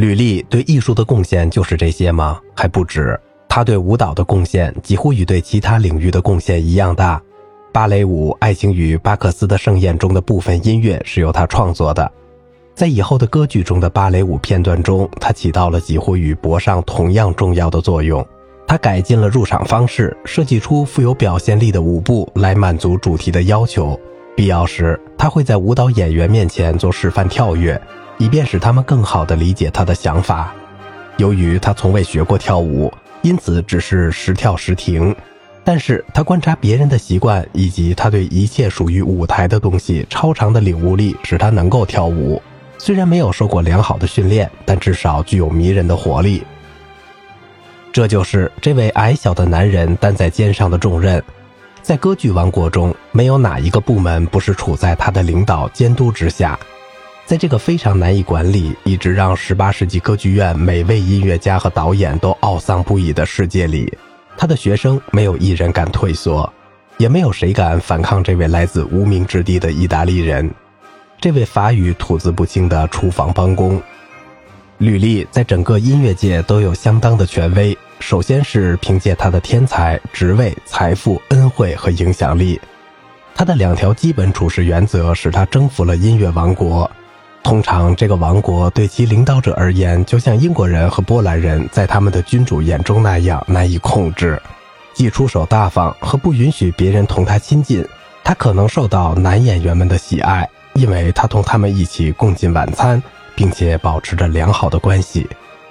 [0.00, 2.40] 吕丽对艺术的贡献就是这些吗？
[2.56, 7.20] 还不止，她对舞蹈的贡献几乎与对其他领域的贡献一样大。
[7.70, 12.10] 芭蕾舞《爱情与巴克斯的盛宴》中的部分音乐是由他创作的，
[12.74, 18.26] 在以后的歌剧中的芭蕾舞片段中，他起到了几乎与博尚同样重要的作用。
[18.66, 24.00] 他改进了入场方式，设计出富有表现力的舞步来满足主题的要求。
[24.34, 27.78] 必要时，他会在舞蹈演员面前做示范跳跃。
[28.20, 30.52] 以便使他们更好地理解他的想法。
[31.16, 35.16] 由于他从未学过跳舞，因此只是时跳时停。
[35.64, 42.40] 但是他观察别人的习惯，以及他对一切属于舞台的东西超长的领悟力，使他能够跳舞。
[42.76, 46.42] 虽然没有受过良好的训练，但至少具有迷人的活力。
[47.90, 51.22] 这就是这位矮小的男人担在肩上的重任。
[51.82, 56.58] 在歌剧王国中，没有哪一个部门不是处在他的领导监督之下。
[57.30, 63.96] 在这个非常难以管理、一直让18世纪歌剧院每位音乐家和导演都懊丧不已的世界里，
[64.36, 66.52] 他的学生没有一人敢退缩，
[66.98, 70.52] 也没有谁敢反抗这位来自无名之地的意大利人，
[71.20, 73.80] 这位法语吐字不清的厨房帮工。
[74.78, 82.60] 吕丽在整个音乐界都有相当的权威，首先是凭借他的天才、职位、财富、恩惠和影响力。
[83.36, 86.90] 他的两条基本处事原则使他征服了音乐王国。
[87.42, 94.40] 通常，这个王国对其领导者而言，就像英国人和波兰人在他们的君主眼中那样难以控制。
[94.92, 97.84] 既出手大方和不允许别人同他亲近，
[98.22, 103.02] 他可能受到男演员们的喜爱，因为他同他们一起共进晚餐，
[103.34, 105.26] 并且保持着良好的关系。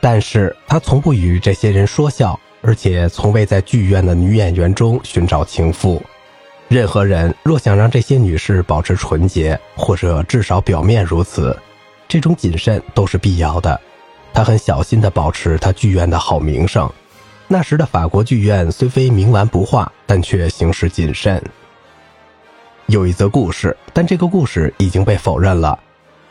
[0.00, 6.02] 但是他从不与这些人说笑，而且从未在剧院的女演员中寻找情妇。
[6.74, 11.56] 任何人若想让这些女士保持纯洁，或者至少表面如此，
[12.08, 13.80] 这种谨慎都是必要的。
[14.32, 16.90] 他很小心地保持他剧院的好名声。
[17.46, 21.40] 那时的法国剧院虽非冥顽不化，但却行事谨慎。
[22.86, 25.78] 有一则故事，但这个故事已经被否认了。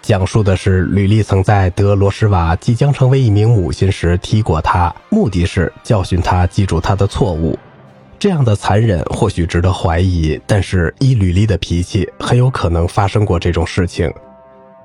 [0.02, 7.58] 讲述的是吕丽曾在德罗施瓦即将成为一名母亲时踢过他，目的是教训他记住他的错误。
[8.24, 14.10] 这样的残忍或许值得怀疑，但是依吕丽的脾气，很有可能发生过这种事情。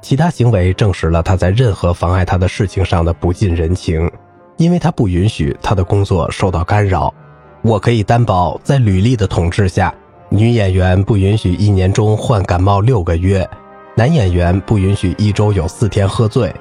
[0.02, 4.10] 其他行为证实了他在任何妨碍他的事情上的不近人情，
[4.56, 7.14] 因为他不允许他的工作受到干扰。
[7.62, 9.94] 我可以担保，在吕丽的统治下，
[10.30, 13.48] 女演员不允许一年中患感冒六个月，
[13.94, 16.52] 男演员不允许一周有四天喝醉，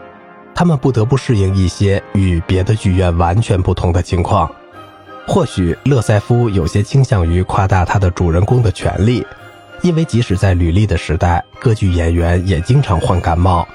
[0.53, 4.47] 他们不得不适应一些与别的剧院完全不同的情况。
[5.27, 9.23] 或许勒塞夫有些倾向于夸大他的主人公的权利，
[9.81, 13.67] 因为即使在吕丽的时代，歌剧演员也经常患感冒。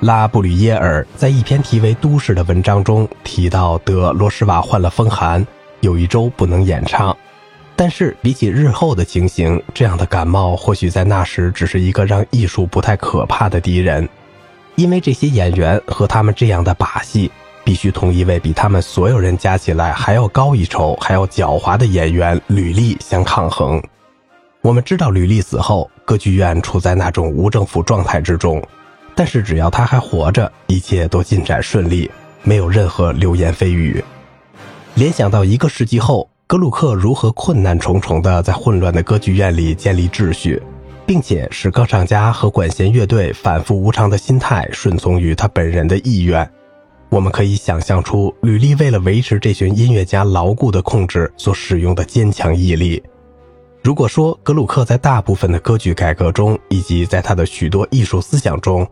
[0.00, 5.46] 拉布吕耶尔在一篇题为《都市》的文章中提到，德罗施瓦患了风寒，
[5.80, 7.16] 有一周不能演唱。
[7.76, 14.06] 但是比起日后的情形，这样的感冒或许在那时只是一个让艺术不太可怕的敌人，
[14.74, 17.30] 因为这些演员和他们这样的把戏。
[17.66, 23.82] 必须同一位比他们所有人加起来还要高一筹、还要狡猾的演员吕丽相抗衡。
[24.62, 28.62] 我们知道吕丽死后，歌剧院处在那种无政府状态之中，
[29.16, 32.08] 但是只要他还活着，一切都进展顺利，
[32.44, 34.02] 没有任何流言蜚语。
[34.94, 40.62] 联想到一个世纪后，格鲁克如何困难重重地在混乱的歌剧院里建立秩序，
[41.04, 46.48] 并且使歌唱家和管弦乐队反复无常的心态顺从于他本人的意愿。
[47.08, 53.02] 我们可以想象出吕丽为了维持这群音乐家牢固的控制所使用的坚强毅力。
[53.82, 58.86] 如果说格鲁克在大部分的歌剧改革中，以及在他的许多艺术思想中，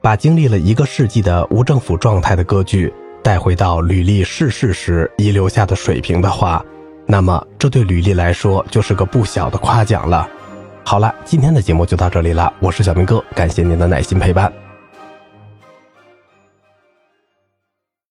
[0.00, 2.92] 把经历了一个世纪的无政府状态的歌剧
[3.22, 6.64] 带回到吕丽逝世时遗留下的水平的话，
[7.06, 10.26] 那么这对吕丽来说就是个不小的夸奖了。
[10.82, 14.50] 好了，今天的节目就到这里了，我是小明哥，感谢您的耐心陪伴。